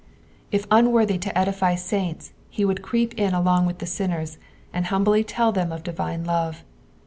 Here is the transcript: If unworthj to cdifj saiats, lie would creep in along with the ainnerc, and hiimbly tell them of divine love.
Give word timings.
If 0.51 0.67
unworthj 0.69 1.21
to 1.21 1.33
cdifj 1.33 1.77
saiats, 1.77 2.31
lie 2.57 2.65
would 2.65 2.81
creep 2.81 3.13
in 3.19 3.35
along 3.35 3.67
with 3.67 3.77
the 3.77 3.85
ainnerc, 3.85 4.37
and 4.73 4.87
hiimbly 4.87 5.23
tell 5.27 5.51
them 5.51 5.71
of 5.71 5.83
divine 5.83 6.23
love. 6.23 6.63